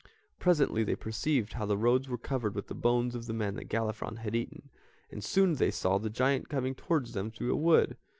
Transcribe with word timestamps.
Presently 0.39 0.83
they 0.83 0.95
perceived 0.95 1.53
how 1.53 1.67
the 1.67 1.77
roads 1.77 2.09
were 2.09 2.17
covered 2.17 2.55
with 2.55 2.65
the 2.65 2.73
bones 2.73 3.13
of 3.13 3.27
the 3.27 3.35
men 3.35 3.53
that 3.53 3.69
Galifron 3.69 4.15
had 4.17 4.35
eaten, 4.35 4.71
and 5.11 5.23
soon 5.23 5.53
they 5.53 5.69
saw 5.69 5.99
the 5.99 6.09
giant 6.09 6.49
coming 6.49 6.73
towards 6.73 7.13
them 7.13 7.29
through 7.29 7.53
a 7.53 7.55
wood. 7.55 7.95